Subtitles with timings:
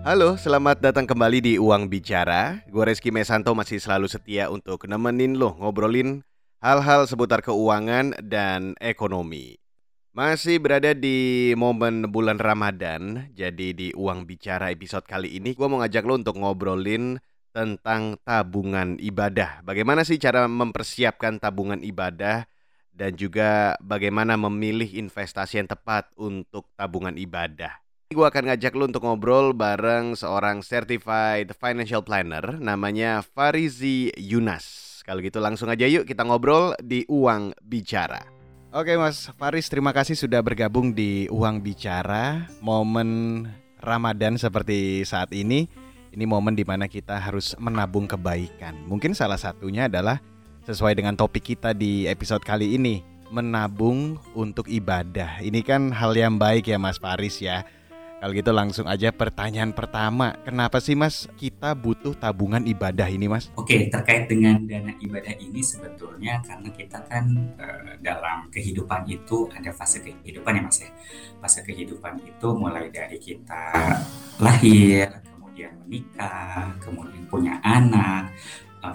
[0.00, 2.64] Halo, selamat datang kembali di Uang Bicara.
[2.72, 6.24] Gue Reski Mesanto masih selalu setia untuk nemenin lo ngobrolin
[6.64, 9.60] hal-hal seputar keuangan dan ekonomi.
[10.16, 15.84] Masih berada di momen bulan Ramadan, jadi di Uang Bicara episode kali ini gue mau
[15.84, 17.20] ngajak lo untuk ngobrolin
[17.52, 19.60] tentang tabungan ibadah.
[19.68, 22.48] Bagaimana sih cara mempersiapkan tabungan ibadah
[22.88, 27.89] dan juga bagaimana memilih investasi yang tepat untuk tabungan ibadah.
[28.10, 34.98] Gue akan ngajak lu untuk ngobrol bareng seorang certified financial planner namanya Farizi Yunas.
[35.06, 38.26] Kalau gitu langsung aja yuk kita ngobrol di Uang Bicara.
[38.74, 42.50] Oke Mas Faris, terima kasih sudah bergabung di Uang Bicara.
[42.58, 43.46] Momen
[43.78, 45.70] Ramadan seperti saat ini,
[46.10, 48.74] ini momen di mana kita harus menabung kebaikan.
[48.90, 50.18] Mungkin salah satunya adalah
[50.66, 55.38] sesuai dengan topik kita di episode kali ini, menabung untuk ibadah.
[55.46, 57.62] Ini kan hal yang baik ya Mas Faris ya
[58.20, 63.48] kalau gitu langsung aja pertanyaan pertama, kenapa sih Mas kita butuh tabungan ibadah ini Mas?
[63.56, 69.72] Oke, terkait dengan dana ibadah ini sebetulnya karena kita kan e, dalam kehidupan itu ada
[69.72, 70.92] fase kehidupan ya Mas ya.
[71.40, 73.96] Fase kehidupan itu mulai dari kita
[74.36, 78.36] lahir, kemudian menikah, kemudian punya anak,
[78.84, 78.88] e,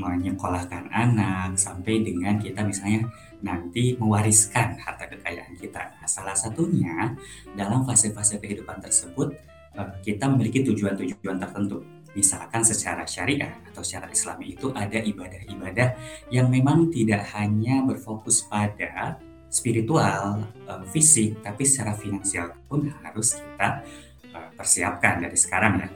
[0.00, 3.04] menyekolahkan anak, sampai dengan kita misalnya
[3.40, 5.96] nanti mewariskan harta kekayaan kita.
[5.96, 7.16] Nah, salah satunya
[7.56, 9.36] dalam fase-fase kehidupan tersebut
[9.76, 11.82] eh, kita memiliki tujuan-tujuan tertentu.
[12.10, 15.88] Misalkan secara syariah atau secara islami itu ada ibadah-ibadah
[16.34, 19.16] yang memang tidak hanya berfokus pada
[19.50, 23.68] spiritual, eh, fisik, tapi secara finansial pun harus kita
[24.30, 25.88] eh, persiapkan dari sekarang ya.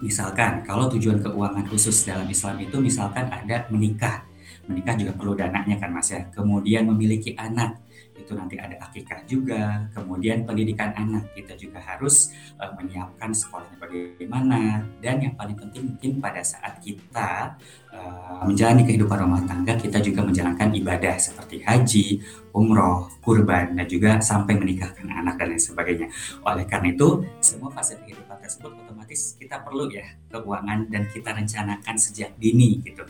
[0.00, 4.29] Misalkan kalau tujuan keuangan khusus dalam Islam itu misalkan ada menikah
[4.68, 6.26] menikah juga perlu dananya kan mas ya.
[6.34, 7.80] Kemudian memiliki anak
[8.20, 9.88] itu nanti ada akikah juga.
[9.96, 12.30] Kemudian pendidikan anak kita juga harus
[12.60, 14.84] uh, menyiapkan sekolahnya bagaimana.
[15.00, 17.56] Dan yang paling penting mungkin pada saat kita
[17.90, 22.06] uh, menjalani kehidupan rumah tangga kita juga menjalankan ibadah seperti haji,
[22.52, 26.06] umroh, kurban dan juga sampai menikahkan anak dan lain sebagainya.
[26.44, 31.96] Oleh karena itu semua fase kehidupan tersebut otomatis kita perlu ya keuangan dan kita rencanakan
[31.98, 33.02] sejak dini gitu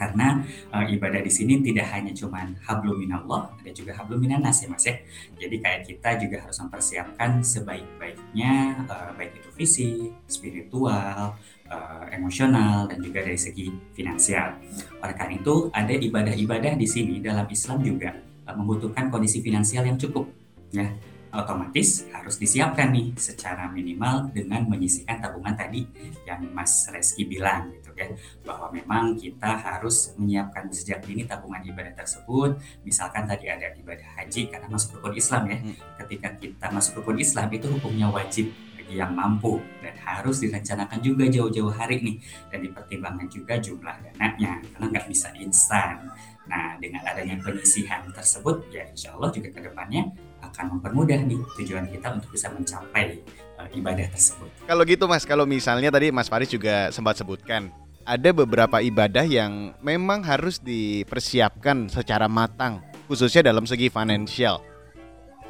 [0.00, 0.40] karena
[0.72, 4.88] uh, ibadah di sini tidak hanya cuman hablum minallah, ada juga hablum minanas ya Mas
[4.88, 4.96] ya.
[5.36, 11.36] Jadi kayak kita juga harus mempersiapkan sebaik-baiknya uh, baik itu fisik, spiritual,
[11.68, 14.56] uh, emosional dan juga dari segi finansial.
[15.04, 18.16] Oleh karena itu ada ibadah-ibadah di sini dalam Islam juga
[18.48, 20.24] uh, membutuhkan kondisi finansial yang cukup
[20.72, 20.88] ya
[21.30, 25.86] otomatis harus disiapkan nih secara minimal dengan menyisihkan tabungan tadi
[26.26, 28.08] yang Mas Reski bilang ya
[28.42, 32.56] bahwa memang kita harus menyiapkan sejak dini tabungan ibadah tersebut.
[32.82, 35.58] Misalkan tadi ada ibadah haji karena masuk rukun Islam ya.
[35.60, 35.76] Hmm.
[36.00, 41.28] ketika kita masuk rukun Islam itu hukumnya wajib bagi yang mampu dan harus direncanakan juga
[41.28, 42.16] jauh-jauh hari nih.
[42.48, 46.08] Dan dipertimbangkan juga jumlah dananya karena nggak bisa instan.
[46.48, 51.86] Nah dengan adanya penyisihan tersebut ya insya Allah juga ke depannya akan mempermudah nih tujuan
[51.86, 53.22] kita untuk bisa mencapai
[53.60, 54.48] uh, ibadah tersebut.
[54.66, 57.70] Kalau gitu Mas, kalau misalnya tadi Mas Faris juga sempat sebutkan
[58.04, 64.64] ada beberapa ibadah yang memang harus dipersiapkan secara matang, khususnya dalam segi financial.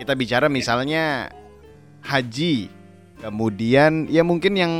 [0.01, 1.29] Kita bicara misalnya
[2.03, 2.73] haji,
[3.21, 4.75] kemudian ya mungkin yang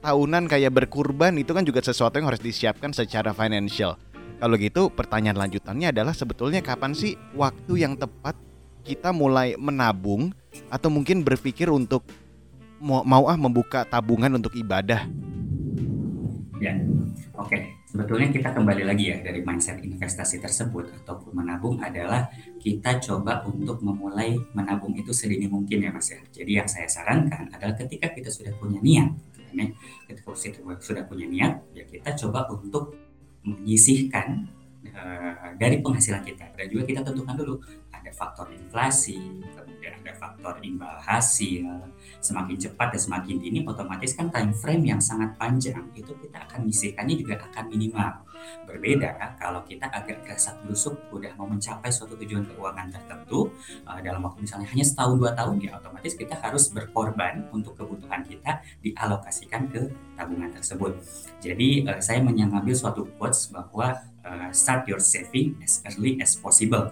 [0.00, 4.00] tahunan kayak berkurban itu kan juga sesuatu yang harus disiapkan secara financial.
[4.40, 8.32] Kalau gitu pertanyaan lanjutannya adalah sebetulnya kapan sih waktu yang tepat
[8.88, 10.32] kita mulai menabung
[10.72, 12.00] atau mungkin berpikir untuk
[12.80, 15.04] mau, mau ah membuka tabungan untuk ibadah?
[16.60, 16.76] Ya,
[17.34, 17.48] oke.
[17.48, 17.62] Okay.
[17.90, 22.30] Sebetulnya kita kembali lagi ya dari mindset investasi tersebut ataupun menabung adalah
[22.62, 26.22] kita coba untuk memulai menabung itu sedini mungkin ya mas ya.
[26.30, 29.10] Jadi yang saya sarankan adalah ketika kita sudah punya niat,
[30.06, 32.94] ketika kita sudah punya niat, ya kita coba untuk
[33.42, 34.46] menyisihkan
[34.94, 37.54] uh, dari penghasilan kita dan juga kita tentukan dulu
[38.00, 39.20] ada faktor inflasi,
[39.52, 41.64] kemudian ada faktor imbal hasil,
[42.20, 46.68] semakin cepat dan semakin dini otomatis kan time frame yang sangat panjang itu kita akan
[46.68, 48.12] menyisihkannya juga akan minimal.
[48.64, 53.52] Berbeda kalau kita agak gerasak berusuk udah mau mencapai suatu tujuan keuangan tertentu
[53.84, 58.24] uh, dalam waktu misalnya hanya setahun dua tahun ya otomatis kita harus berkorban untuk kebutuhan
[58.24, 60.96] kita dialokasikan ke tabungan tersebut.
[61.44, 66.88] Jadi uh, saya mengambil suatu quotes bahwa uh, start your saving as early as possible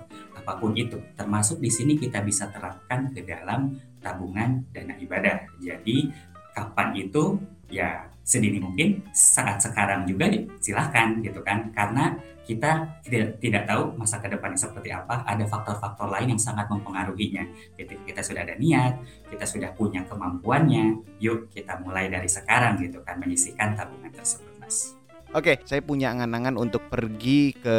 [0.48, 0.96] apa pun itu.
[1.12, 5.44] Termasuk di sini kita bisa terapkan ke dalam tabungan dana ibadah.
[5.60, 6.08] Jadi
[6.56, 7.36] kapan itu?
[7.68, 11.68] Ya sedini mungkin saat sekarang juga silahkan gitu kan.
[11.76, 12.16] Karena
[12.48, 15.20] kita tidak tidak tahu masa ke depannya seperti apa.
[15.28, 17.44] Ada faktor-faktor lain yang sangat mempengaruhinya.
[17.76, 18.96] Ketika kita sudah ada niat
[19.28, 24.96] kita sudah punya kemampuannya yuk kita mulai dari sekarang gitu kan menyisihkan tabungan tersebut mas.
[25.36, 27.76] Oke, saya punya angan-angan untuk pergi ke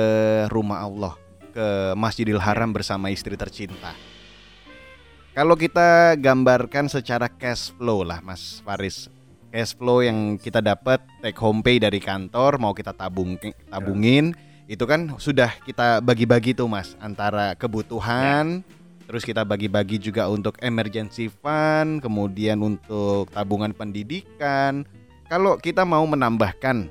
[0.54, 1.18] rumah Allah,
[1.50, 3.94] ke Masjidil Haram bersama istri tercinta.
[5.34, 9.08] Kalau kita gambarkan secara cash flow lah, Mas Faris,
[9.54, 13.38] cash flow yang kita dapat take home pay dari kantor mau kita tabung
[13.70, 14.34] tabungin
[14.68, 14.78] ya.
[14.78, 19.06] itu kan sudah kita bagi-bagi tuh Mas antara kebutuhan ya.
[19.10, 24.86] terus kita bagi-bagi juga untuk emergency fund, kemudian untuk tabungan pendidikan.
[25.30, 26.90] Kalau kita mau menambahkan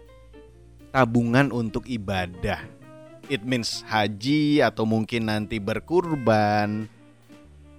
[0.90, 2.77] tabungan untuk ibadah.
[3.28, 6.88] It means haji atau mungkin nanti berkurban.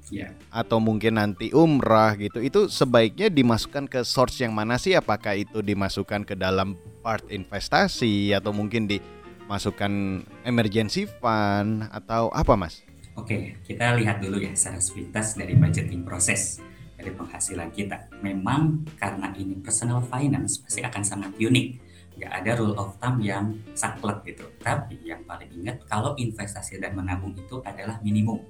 [0.09, 0.33] Yeah.
[0.49, 2.41] Atau mungkin nanti umrah gitu.
[2.41, 4.97] Itu sebaiknya dimasukkan ke source yang mana sih?
[4.97, 12.81] Apakah itu dimasukkan ke dalam part investasi atau mungkin dimasukkan emergency fund atau apa, Mas?
[13.17, 16.61] Oke, kita lihat dulu ya secara sepintas dari budgeting proses
[16.99, 18.11] dari penghasilan kita.
[18.19, 21.88] Memang karena ini personal finance pasti akan sangat unik
[22.19, 24.43] nggak ada rule of thumb yang saklek gitu.
[24.59, 28.43] Tapi yang paling ingat kalau investasi dan menabung itu adalah minimum.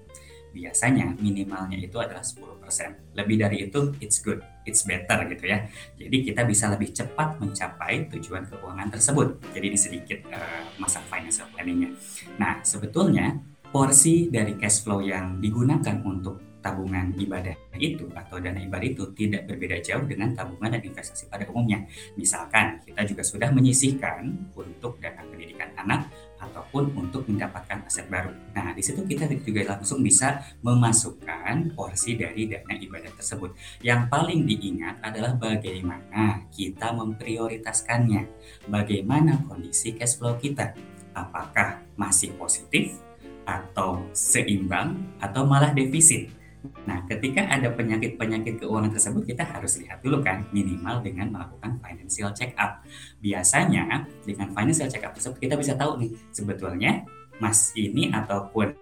[0.50, 3.14] Biasanya minimalnya itu adalah 10%.
[3.14, 5.70] Lebih dari itu it's good, it's better gitu ya.
[5.94, 9.38] Jadi kita bisa lebih cepat mencapai tujuan keuangan tersebut.
[9.54, 11.94] Jadi ini sedikit uh, masa financial planningnya.
[12.42, 13.38] Nah sebetulnya
[13.70, 19.48] porsi dari cash flow yang digunakan untuk tabungan ibadah itu atau dana ibadah itu tidak
[19.48, 21.88] berbeda jauh dengan tabungan dan investasi pada umumnya.
[22.20, 28.32] Misalkan kita juga sudah menyisihkan untuk dana pendidikan anak ataupun untuk mendapatkan aset baru.
[28.56, 33.56] Nah, di situ kita juga langsung bisa memasukkan porsi dari dana ibadah tersebut.
[33.84, 38.24] Yang paling diingat adalah bagaimana kita memprioritaskannya.
[38.72, 40.76] Bagaimana kondisi cash flow kita?
[41.12, 42.96] Apakah masih positif
[43.44, 46.39] atau seimbang atau malah defisit?
[46.60, 52.36] Nah, ketika ada penyakit-penyakit keuangan tersebut, kita harus lihat dulu kan, minimal dengan melakukan financial
[52.36, 52.84] check up.
[53.24, 57.08] Biasanya dengan financial check up tersebut kita bisa tahu nih, sebetulnya
[57.40, 58.76] Mas ini ataupun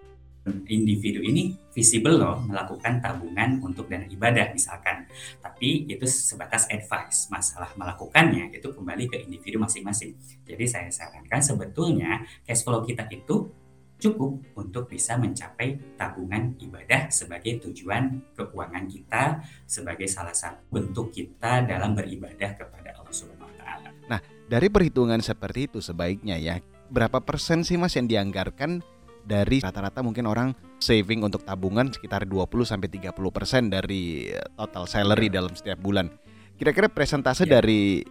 [0.66, 5.04] individu ini visible loh melakukan tabungan untuk dana ibadah misalkan.
[5.38, 7.28] Tapi itu sebatas advice.
[7.28, 10.16] Masalah melakukannya itu kembali ke individu masing-masing.
[10.48, 13.52] Jadi saya sarankan sebetulnya cash flow kita itu
[13.98, 21.66] cukup untuk bisa mencapai tabungan ibadah sebagai tujuan keuangan kita sebagai salah satu bentuk kita
[21.66, 23.90] dalam beribadah kepada Allah Subhanahu wa taala.
[24.06, 28.80] Nah, dari perhitungan seperti itu sebaiknya ya, berapa persen sih Mas yang dianggarkan
[29.28, 35.28] dari rata-rata mungkin orang saving untuk tabungan sekitar 20 sampai 30% dari eh, total salary
[35.28, 35.42] ya.
[35.42, 36.08] dalam setiap bulan.
[36.56, 37.60] Kira-kira presentase ya.
[37.60, 38.06] dari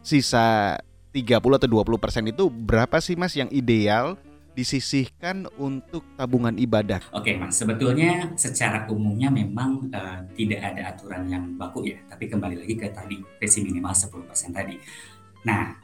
[0.00, 0.74] sisa
[1.12, 4.18] 30 atau 20% itu berapa sih Mas yang ideal
[4.56, 7.04] disisihkan untuk tabungan ibadah?
[7.12, 7.60] Oke, Mas.
[7.60, 12.88] Sebetulnya secara umumnya memang uh, tidak ada aturan yang baku ya, tapi kembali lagi ke
[12.88, 14.80] tadi, resi minimal 10% tadi.
[15.44, 15.76] Nah,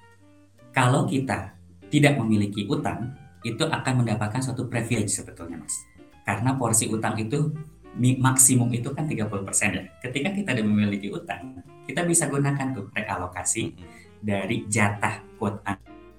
[0.73, 1.53] kalau kita
[1.93, 3.13] tidak memiliki utang,
[3.45, 5.77] itu akan mendapatkan suatu privilege sebetulnya, Mas.
[6.25, 7.53] Karena porsi utang itu
[8.01, 9.29] maksimum itu kan 30%
[9.77, 9.85] ya.
[10.01, 13.77] Ketika kita tidak memiliki utang, kita bisa gunakan tuh realokasi
[14.23, 15.61] dari jatah quote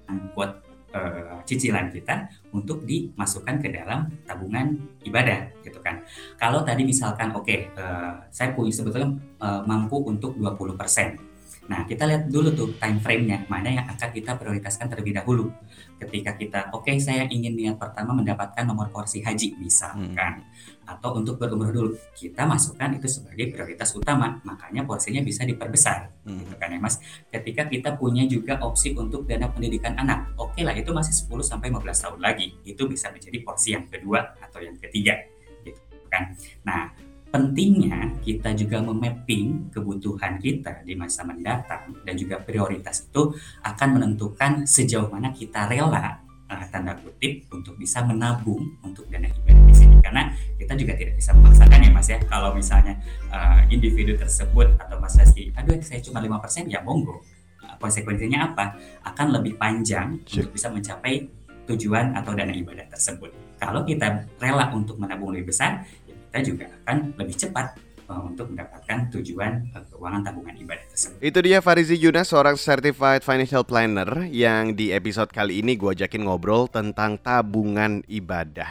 [0.06, 0.63] unquote
[0.94, 6.00] uh, cicilan kita untuk dimasukkan ke dalam tabungan ibadah gitu kan.
[6.40, 9.10] Kalau tadi misalkan oke okay, eh, saya punya sebetulnya
[9.42, 11.33] uh, mampu untuk 20%.
[11.64, 15.48] Nah, kita lihat dulu tuh time frame-nya, mana yang akan kita prioritaskan terlebih dahulu.
[15.96, 20.44] Ketika kita, oke okay, saya ingin niat pertama mendapatkan nomor porsi haji misalkan.
[20.44, 26.12] Hmm atau untuk berumroh dulu kita masukkan itu sebagai prioritas utama makanya porsinya bisa diperbesar
[26.28, 26.44] hmm.
[26.44, 27.00] gitu kan ya mas
[27.32, 31.40] ketika kita punya juga opsi untuk dana pendidikan anak oke okay lah itu masih 10
[31.40, 35.16] sampai 15 tahun lagi itu bisa menjadi porsi yang kedua atau yang ketiga
[35.64, 35.80] gitu
[36.12, 36.36] kan
[36.68, 36.92] nah
[37.34, 43.34] pentingnya kita juga memapping kebutuhan kita di masa mendatang dan juga prioritas itu
[43.66, 49.66] akan menentukan sejauh mana kita rela uh, tanda kutip untuk bisa menabung untuk dana ibadah
[49.66, 49.98] di sini.
[50.06, 50.30] Karena
[50.62, 52.22] kita juga tidak bisa memaksakan ya mas ya.
[52.30, 52.94] Kalau misalnya
[53.34, 57.18] uh, individu tersebut atau mas Reski aduh saya cuma lima persen ya monggo.
[57.66, 58.78] Uh, konsekuensinya apa?
[59.10, 60.46] Akan lebih panjang sure.
[60.46, 61.26] untuk bisa mencapai
[61.66, 63.32] tujuan atau dana ibadah tersebut.
[63.58, 65.88] Kalau kita rela untuk menabung lebih besar
[66.34, 67.78] kita juga akan lebih cepat
[68.14, 71.18] Eh, untuk mendapatkan tujuan uh, keuangan tabungan ibadah tersebut.
[71.24, 76.28] Itu dia Farizi Yunas, seorang certified financial planner yang di episode kali ini gue ajakin
[76.28, 78.70] ngobrol tentang tabungan ibadah.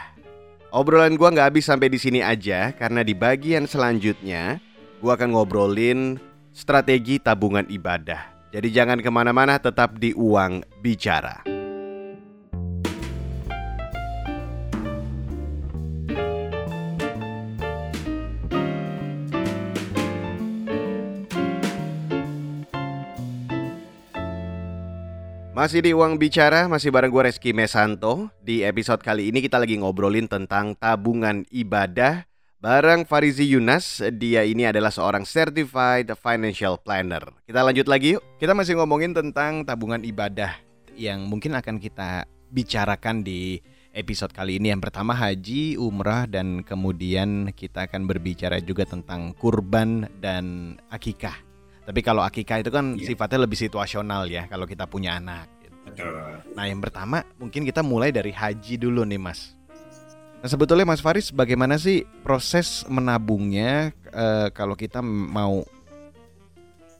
[0.69, 4.61] Obrolan gue nggak habis sampai di sini aja karena di bagian selanjutnya
[5.01, 6.21] gue akan ngobrolin
[6.53, 8.53] strategi tabungan ibadah.
[8.53, 11.52] Jadi jangan ke mana-mana, tetap di Uang Bicara.
[25.53, 28.33] Masih di Uang Bicara, masih bareng gue Reski Mesanto.
[28.41, 32.25] Di episode kali ini kita lagi ngobrolin tentang tabungan ibadah
[32.63, 37.21] Barang Farizi Yunas, dia ini adalah seorang certified financial planner.
[37.43, 38.23] Kita lanjut lagi yuk.
[38.39, 40.57] Kita masih ngomongin tentang tabungan ibadah
[40.95, 43.59] yang mungkin akan kita bicarakan di
[43.91, 44.71] episode kali ini.
[44.71, 51.52] Yang pertama haji, umrah, dan kemudian kita akan berbicara juga tentang kurban dan akikah.
[51.83, 53.11] Tapi kalau akikah itu kan yeah.
[53.11, 55.51] sifatnya lebih situasional ya kalau kita punya anak.
[55.83, 56.07] Gitu.
[56.55, 59.53] Nah yang pertama mungkin kita mulai dari haji dulu nih mas.
[60.43, 65.63] Nah sebetulnya Mas Faris bagaimana sih proses menabungnya e, kalau kita mau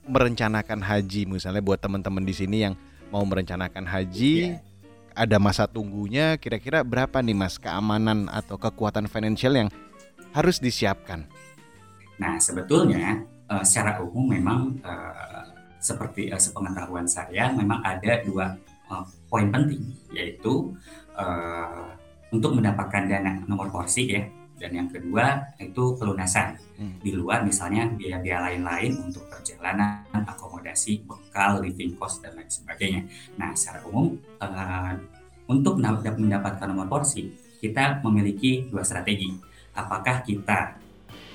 [0.07, 2.75] merencanakan haji misalnya buat teman-teman di sini yang
[3.11, 4.63] mau merencanakan haji yeah.
[5.11, 9.69] ada masa tunggunya kira-kira berapa nih Mas keamanan atau kekuatan finansial yang
[10.31, 11.27] harus disiapkan?
[12.19, 14.93] Nah sebetulnya e, secara umum memang e,
[15.79, 18.55] seperti e, sepengetahuan saya memang ada dua
[18.87, 18.93] e,
[19.27, 20.71] poin penting yaitu
[21.15, 21.25] e,
[22.33, 24.23] untuk mendapatkan dana nomor porsi ya.
[24.53, 26.55] Dan yang kedua itu pelunasan.
[26.73, 26.97] Hmm.
[27.05, 33.05] di luar misalnya biaya-biaya lain-lain untuk perjalanan akomodasi bekal living cost dan lain sebagainya.
[33.37, 34.97] Nah secara umum uh,
[35.45, 37.29] untuk mendapatkan nomor porsi
[37.63, 39.31] kita memiliki dua strategi.
[39.77, 40.75] Apakah kita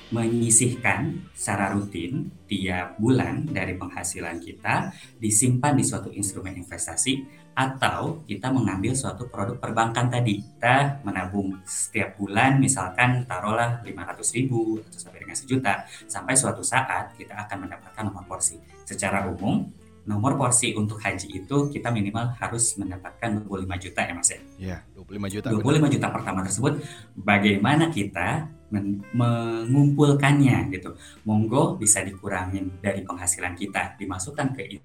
[0.09, 4.89] menyisihkan secara rutin tiap bulan dari penghasilan kita
[5.21, 7.21] disimpan di suatu instrumen investasi
[7.53, 10.39] atau kita mengambil suatu produk perbankan tadi.
[10.39, 15.73] Kita menabung setiap bulan misalkan taruhlah 500 ribu atau sampai dengan sejuta.
[16.07, 18.57] Sampai suatu saat kita akan mendapatkan nomor porsi.
[18.87, 19.67] Secara umum
[20.09, 24.39] nomor porsi untuk haji itu kita minimal harus mendapatkan 25 juta ya mas ya?
[24.57, 25.89] Iya 25 juta 25 benar.
[25.93, 26.73] juta pertama tersebut
[27.13, 30.93] bagaimana kita mengumpulkannya gitu
[31.25, 34.77] monggo bisa dikurangin dari penghasilan kita dimasukkan ke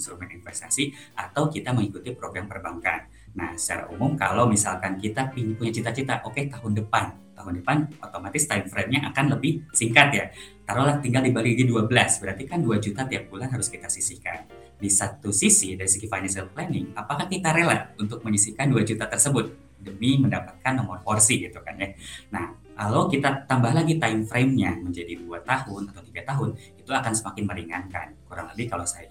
[0.00, 3.04] instrumen investasi atau kita mengikuti program perbankan.
[3.36, 8.48] Nah, secara umum kalau misalkan kita punya cita-cita, oke okay, tahun depan, tahun depan otomatis
[8.48, 10.24] time frame-nya akan lebih singkat ya.
[10.64, 14.48] Taruhlah tinggal dibagi 12, berarti kan 2 juta tiap bulan harus kita sisihkan.
[14.80, 19.52] Di satu sisi dari segi financial planning, apakah kita rela untuk menyisihkan 2 juta tersebut
[19.80, 21.92] demi mendapatkan nomor porsi gitu kan ya.
[22.32, 27.12] Nah, kalau kita tambah lagi time frame-nya menjadi dua tahun atau tiga tahun, itu akan
[27.12, 28.16] semakin meringankan.
[28.24, 29.04] Kurang lebih kalau saya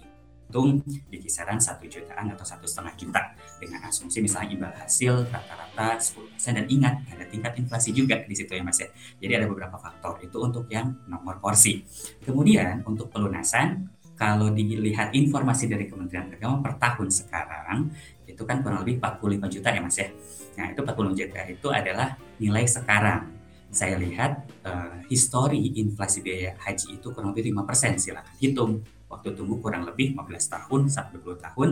[0.49, 3.21] untung di kisaran satu jutaan atau satu setengah juta.
[3.61, 8.49] Dengan asumsi misalnya imbal hasil rata-rata 10% dan ingat ada tingkat inflasi juga di situ
[8.57, 8.89] ya mas ya.
[9.21, 10.17] Jadi ada beberapa faktor.
[10.25, 11.85] Itu untuk yang nomor porsi.
[12.25, 13.85] Kemudian untuk pelunasan
[14.17, 17.93] kalau dilihat informasi dari Kementerian Agama per tahun sekarang
[18.25, 20.09] itu kan kurang lebih 45 juta ya mas ya.
[20.57, 23.38] Nah itu 45 juta itu adalah nilai sekarang
[23.69, 28.71] saya lihat uh, histori inflasi biaya haji itu kurang lebih 5% silakan hitung
[29.09, 31.69] waktu tunggu kurang lebih 15 tahun sampai 20 tahun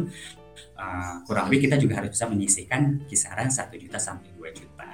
[0.77, 4.87] uh, kurang lebih kita juga harus bisa menyisihkan kisaran 1 juta sampai 2 juta.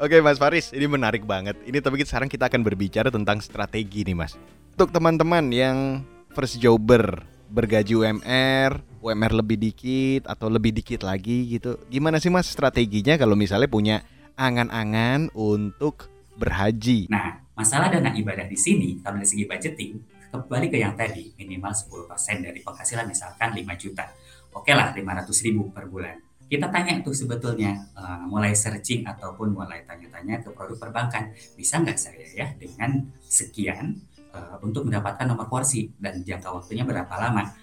[0.00, 1.60] Oke Mas Faris, ini menarik banget.
[1.68, 4.32] Ini tapi sekarang kita akan berbicara tentang strategi nih Mas.
[4.72, 6.00] Untuk teman-teman yang
[6.32, 7.20] first jobber
[7.52, 11.76] bergaji UMR, UMR lebih dikit atau lebih dikit lagi gitu.
[11.92, 14.00] Gimana sih Mas strateginya kalau misalnya punya
[14.40, 16.08] angan-angan untuk
[16.40, 17.12] berhaji?
[17.12, 19.92] Nah, masalah dana ibadah di sini kalau dari segi budgeting
[20.32, 22.08] kembali ke yang tadi minimal 10%
[22.40, 24.08] dari penghasilan misalkan 5 juta.
[24.56, 26.16] Oke lah 500 ribu per bulan.
[26.50, 31.94] Kita tanya tuh sebetulnya uh, mulai searching ataupun mulai tanya-tanya ke produk perbankan bisa nggak
[31.94, 34.02] saya ya dengan sekian
[34.34, 37.54] uh, untuk mendapatkan nomor porsi dan jangka waktunya berapa lama?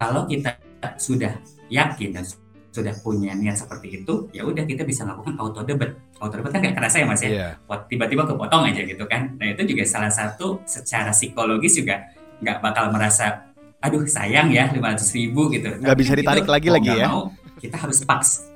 [0.00, 0.56] Kalau kita
[0.96, 1.36] sudah
[1.68, 2.24] yakin dan
[2.70, 5.98] sudah punya niat seperti itu, ya udah kita bisa melakukan auto debit.
[6.22, 7.52] Auto debit kan nggak kerasa ya mas ya, yeah.
[7.90, 9.34] tiba-tiba kepotong aja gitu kan.
[9.36, 13.50] Nah itu juga salah satu secara psikologis juga nggak bakal merasa,
[13.82, 15.68] aduh sayang ya 500 ribu gitu.
[15.82, 17.10] Nggak bisa ditarik lagi lagi ya.
[17.10, 18.46] Mau, kita harus paks.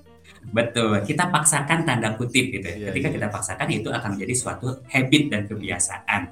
[0.54, 2.68] Betul, kita paksakan tanda kutip gitu.
[2.70, 3.16] Yeah, Ketika yeah.
[3.18, 6.22] kita paksakan itu akan menjadi suatu habit dan kebiasaan.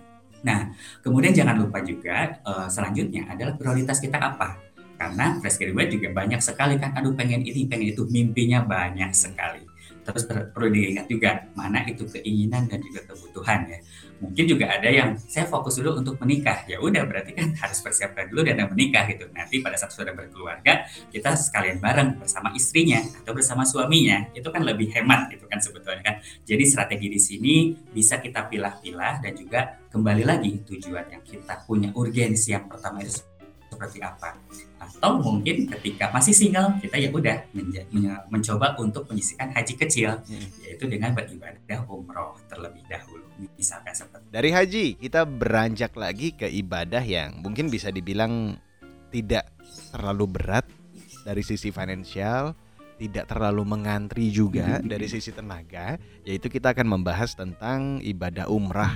[0.42, 4.71] Nah, kemudian jangan lupa juga uh, selanjutnya adalah prioritas kita apa
[5.02, 6.94] karena fresh graduate juga banyak sekali kan.
[6.94, 8.06] Aduh pengen ini pengen itu.
[8.06, 9.66] Mimpinya banyak sekali.
[10.02, 13.78] Terus perlu diingat juga mana itu keinginan dan juga kebutuhan ya.
[14.22, 16.66] Mungkin juga ada yang saya fokus dulu untuk menikah.
[16.66, 19.26] Ya udah berarti kan harus persiapkan dulu dan menikah gitu.
[19.34, 24.30] Nanti pada saat sudah berkeluarga kita sekalian bareng bersama istrinya atau bersama suaminya.
[24.34, 26.14] Itu kan lebih hemat gitu kan sebetulnya kan.
[26.46, 27.54] Jadi strategi di sini
[27.90, 33.31] bisa kita pilah-pilah dan juga kembali lagi tujuan yang kita punya urgensi yang pertama itu
[33.82, 34.38] seperti apa.
[34.78, 37.42] Atau mungkin ketika masih single kita ya udah
[38.30, 40.62] mencoba untuk menyisikan haji kecil hmm.
[40.62, 43.26] yaitu dengan beribadah umroh terlebih dahulu
[43.58, 48.54] misalkan seperti dari haji kita beranjak lagi ke ibadah yang mungkin bisa dibilang
[49.10, 49.50] tidak
[49.90, 50.66] terlalu berat
[51.26, 52.54] dari sisi finansial
[53.02, 58.94] tidak terlalu mengantri juga dari sisi tenaga, yaitu kita akan membahas tentang ibadah umrah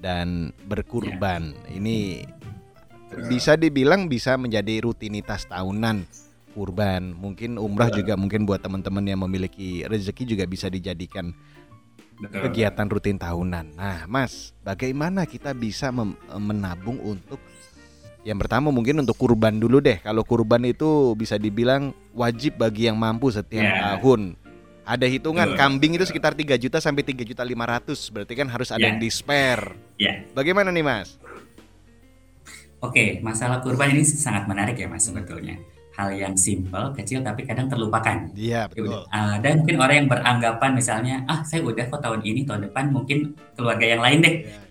[0.00, 1.54] dan berkurban.
[1.68, 1.78] Ya.
[1.78, 2.26] Ini
[3.28, 6.06] bisa dibilang bisa menjadi rutinitas tahunan
[6.52, 7.14] kurban.
[7.14, 11.32] Mungkin umrah juga mungkin buat teman-teman yang memiliki rezeki juga bisa dijadikan
[12.20, 13.80] kegiatan rutin tahunan.
[13.80, 15.88] Nah, Mas, bagaimana kita bisa
[16.36, 17.40] menabung untuk
[18.20, 19.96] yang pertama mungkin untuk kurban dulu deh.
[20.04, 23.96] Kalau kurban itu bisa dibilang wajib bagi yang mampu setiap yeah.
[23.96, 24.36] tahun.
[24.84, 28.12] Ada hitungan kambing itu sekitar 3 juta sampai 3 juta 500.
[28.12, 28.88] Berarti kan harus ada yeah.
[28.92, 29.64] yang di spare.
[29.96, 30.28] Yeah.
[30.36, 31.16] Bagaimana nih, Mas?
[32.80, 35.60] Oke, masalah kurban ini sangat menarik ya, Mas sebetulnya.
[35.96, 38.32] Hal yang simple, kecil tapi kadang terlupakan.
[38.32, 39.04] Iya, betul.
[39.12, 42.88] Uh, dan mungkin orang yang beranggapan misalnya, ah saya udah kok tahun ini, tahun depan
[42.88, 44.34] mungkin keluarga yang lain deh.
[44.48, 44.64] Yeah.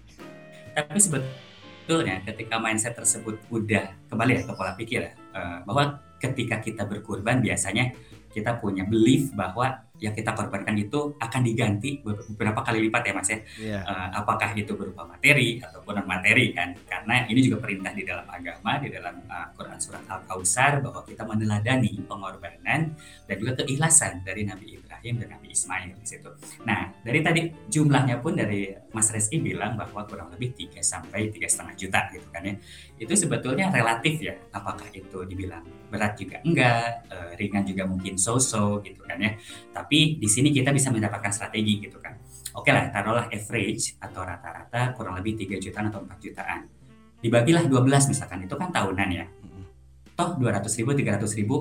[0.73, 1.47] Tapi sebetulnya
[1.89, 6.85] sebetulnya ketika mindset tersebut udah kembali ya ke pola pikir ya uh, bahwa ketika kita
[6.85, 7.97] berkurban biasanya
[8.29, 13.29] kita punya belief bahwa yang kita korbankan itu akan diganti beberapa kali lipat ya mas
[13.29, 13.35] ya.
[13.35, 13.43] Yeah.
[13.59, 13.79] Iya.
[13.85, 16.73] Uh, apakah itu berupa materi ataupun non materi kan?
[16.87, 21.03] Karena ini juga perintah di dalam agama di dalam uh, Quran surat Al Kausar bahwa
[21.03, 22.95] kita meneladani pengorbanan
[23.27, 26.31] dan juga keikhlasan dari Nabi Ibrahim dan Nabi Ismail di situ.
[26.63, 31.45] Nah dari tadi jumlahnya pun dari Mas Reski bilang bahwa kurang lebih 3 sampai tiga
[31.45, 32.55] setengah juta gitu kan ya.
[32.99, 34.33] Itu sebetulnya relatif ya.
[34.55, 39.39] Apakah itu dibilang berat juga enggak, uh, ringan juga mungkin so-so gitu kan ya.
[39.71, 42.19] Tapi di sini kita bisa mendapatkan strategi gitu kan.
[42.59, 46.59] Oke lah, taruhlah average atau rata-rata kurang lebih 3 jutaan atau 4 jutaan.
[47.23, 49.25] Dibagilah 12 misalkan, itu kan tahunan ya.
[50.19, 51.55] Toh 200 ribu, 300 ribu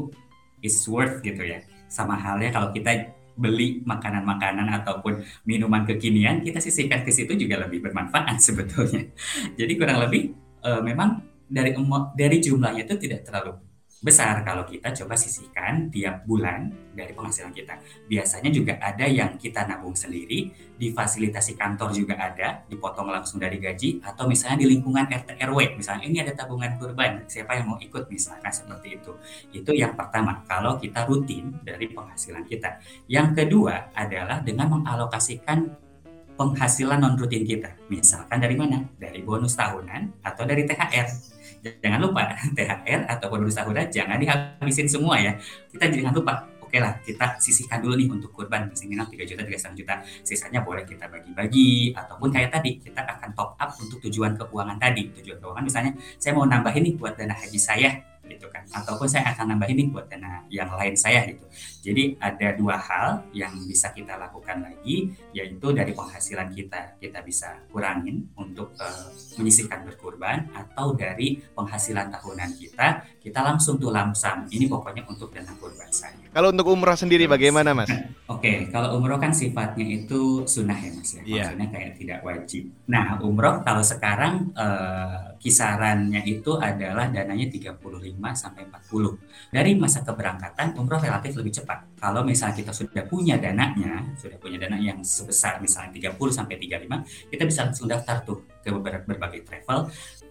[0.59, 1.63] is worth gitu ya.
[1.87, 7.85] Sama halnya kalau kita beli makanan-makanan ataupun minuman kekinian, kita sisihkan ke situ juga lebih
[7.85, 9.07] bermanfaat sebetulnya.
[9.55, 10.35] Jadi kurang lebih
[10.67, 11.73] uh, memang dari
[12.19, 13.68] dari jumlahnya itu tidak terlalu
[13.99, 17.75] besar kalau kita coba sisihkan tiap bulan dari penghasilan kita.
[18.07, 23.99] Biasanya juga ada yang kita nabung sendiri, difasilitasi kantor juga ada, dipotong langsung dari gaji,
[24.07, 28.07] atau misalnya di lingkungan RT RW, misalnya ini ada tabungan kurban, siapa yang mau ikut
[28.07, 29.13] misalkan seperti itu.
[29.51, 32.79] Itu yang pertama, kalau kita rutin dari penghasilan kita.
[33.11, 35.75] Yang kedua adalah dengan mengalokasikan
[36.39, 37.75] penghasilan non rutin kita.
[37.91, 38.87] Misalkan dari mana?
[38.95, 42.23] Dari bonus tahunan atau dari THR jangan lupa
[42.57, 45.33] THR atau bonus tahunan jangan dihabisin semua ya.
[45.71, 49.81] Kita jangan lupa oke lah kita sisihkan dulu nih untuk kurban minimal 3 juta, 3,5
[49.81, 49.95] juta.
[50.21, 55.09] Sisanya boleh kita bagi-bagi ataupun kayak tadi kita akan top up untuk tujuan keuangan tadi.
[55.17, 57.91] Tujuan keuangan misalnya saya mau nambahin nih buat dana haji saya
[58.29, 58.63] gitu kan.
[58.71, 61.45] Ataupun saya akan nambahin nih buat dana yang lain saya gitu.
[61.89, 67.57] Jadi ada dua hal yang bisa kita lakukan lagi yaitu dari penghasilan kita kita bisa
[67.73, 69.09] kurangin untuk uh,
[69.41, 75.53] menyisihkan berkurban atau dari penghasilan tahunan kita kita langsung tuh lamsam ini pokoknya untuk dana
[75.59, 77.91] kurban saya kalau untuk umroh sendiri bagaimana mas
[78.29, 81.51] Oke okay, kalau umroh kan sifatnya itu sunnah ya mas ya yeah.
[81.51, 87.79] maksudnya kayak tidak wajib nah umroh kalau sekarang uh, kisarannya itu adalah dananya 35
[88.35, 89.55] sampai 40.
[89.55, 91.97] Dari masa keberangkatan umroh relatif lebih cepat.
[91.99, 97.31] Kalau misalnya kita sudah punya dananya, sudah punya dana yang sebesar misalnya 30 sampai 35,
[97.31, 98.71] kita bisa langsung daftar tuh ke
[99.07, 99.89] berbagai travel.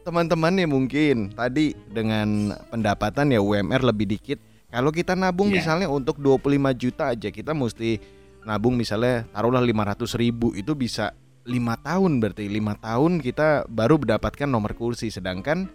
[0.08, 4.40] Teman-teman ya mungkin tadi dengan pendapatan ya UMR lebih dikit.
[4.72, 5.60] Kalau kita nabung yeah.
[5.60, 6.48] misalnya untuk 25
[6.80, 8.00] juta aja kita mesti
[8.48, 11.12] nabung misalnya taruhlah 500 ribu itu bisa
[11.44, 15.68] lima tahun berarti lima tahun kita baru mendapatkan nomor kursi sedangkan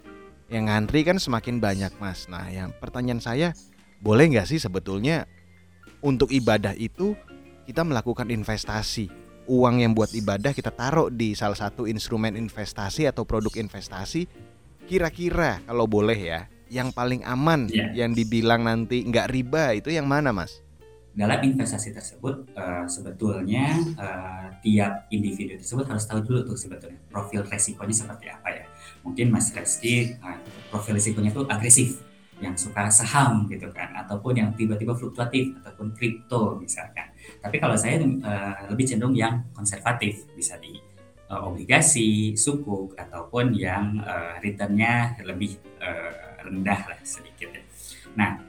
[0.53, 3.49] yang ngantri kan semakin banyak mas nah yang pertanyaan saya
[4.05, 5.25] boleh nggak sih sebetulnya
[6.05, 7.16] untuk ibadah itu
[7.64, 9.09] kita melakukan investasi
[9.46, 14.26] uang yang buat ibadah kita taruh di salah satu instrumen investasi atau produk investasi
[14.87, 16.40] kira-kira kalau boleh ya
[16.72, 17.92] yang paling aman yeah.
[17.92, 20.62] yang dibilang nanti nggak riba itu yang mana mas
[21.12, 27.44] dalam investasi tersebut uh, sebetulnya uh, tiap individu tersebut harus tahu dulu tuh sebetulnya profil
[27.44, 28.64] resikonya seperti apa ya.
[29.05, 30.40] Mungkin Mas Reski uh,
[30.72, 32.00] profil resikonya itu agresif,
[32.42, 37.14] yang suka saham gitu kan, ataupun yang tiba-tiba fluktuatif ataupun kripto misalkan.
[37.38, 40.74] Tapi kalau saya uh, lebih cenderung yang konservatif, bisa di
[41.31, 47.55] uh, obligasi, sukuk ataupun yang uh, returnnya lebih uh, rendah lah sedikit.
[47.55, 47.62] Ya.
[48.18, 48.42] Nah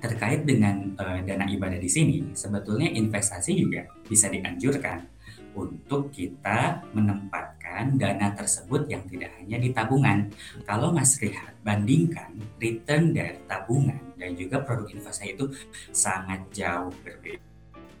[0.00, 5.19] terkait dengan uh, dana ibadah di sini, sebetulnya investasi juga bisa dianjurkan
[5.60, 10.32] untuk kita menempatkan dana tersebut yang tidak hanya di tabungan.
[10.64, 15.52] Kalau Mas lihat bandingkan return dari tabungan dan juga produk investasi itu
[15.92, 17.44] sangat jauh berbeda.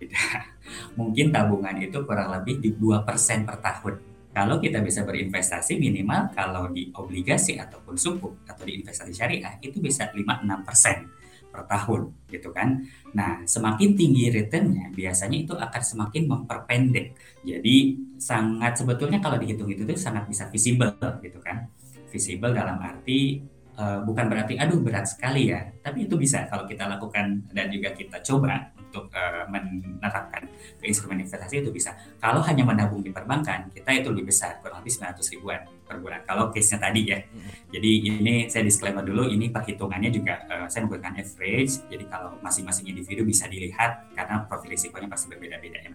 [0.98, 3.04] Mungkin tabungan itu kurang lebih di 2%
[3.44, 3.94] per tahun.
[4.30, 9.82] Kalau kita bisa berinvestasi minimal kalau di obligasi ataupun sukuk atau di investasi syariah itu
[9.82, 11.19] bisa 5-6%
[11.50, 12.86] per tahun gitu kan.
[13.12, 17.18] Nah, semakin tinggi returnnya biasanya itu akan semakin memperpendek.
[17.42, 21.66] Jadi sangat sebetulnya kalau dihitung itu tuh sangat bisa visible gitu kan.
[22.10, 23.42] Visible dalam arti
[23.78, 27.94] uh, bukan berarti aduh berat sekali ya, tapi itu bisa kalau kita lakukan dan juga
[27.94, 30.50] kita coba untuk uh, menerapkan
[30.82, 31.94] ke instrumen investasi itu bisa.
[32.18, 36.20] Kalau hanya menabung di perbankan, kita itu lebih besar, kurang lebih 900 ribuan per bulan.
[36.26, 37.22] Kalau case-nya tadi ya.
[37.70, 41.86] Jadi ini saya disclaimer dulu, ini perhitungannya juga uh, saya menggunakan average.
[41.86, 45.94] Jadi kalau masing-masing individu bisa dilihat karena profil risikonya pasti berbeda-beda ya.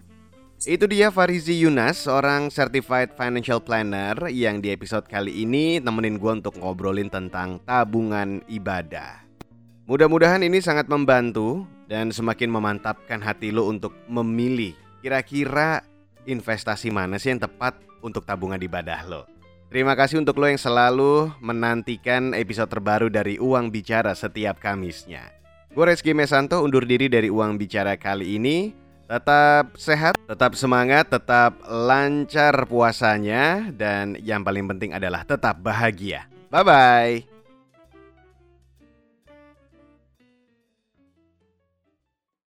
[0.64, 6.32] Itu dia Farizi Yunas, seorang certified financial planner yang di episode kali ini nemenin gue
[6.32, 9.20] untuk ngobrolin tentang tabungan ibadah.
[9.84, 15.82] Mudah-mudahan ini sangat membantu dan semakin memantapkan hati lo untuk memilih kira-kira
[16.26, 19.22] investasi mana sih yang tepat untuk tabungan ibadah lo.
[19.66, 25.34] Terima kasih untuk lo yang selalu menantikan episode terbaru dari Uang Bicara setiap Kamisnya.
[25.74, 28.72] Gue Reski Mesanto undur diri dari Uang Bicara kali ini.
[29.06, 36.26] Tetap sehat, tetap semangat, tetap lancar puasanya, dan yang paling penting adalah tetap bahagia.
[36.50, 37.35] Bye bye.